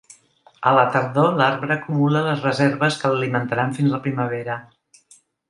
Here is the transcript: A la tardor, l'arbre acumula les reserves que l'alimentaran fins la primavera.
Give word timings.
A 0.69 0.71
la 0.77 0.85
tardor, 0.95 1.27
l'arbre 1.41 1.69
acumula 1.75 2.23
les 2.29 2.41
reserves 2.47 2.99
que 3.03 3.13
l'alimentaran 3.13 3.77
fins 3.79 3.93
la 3.95 4.01
primavera. 4.09 4.59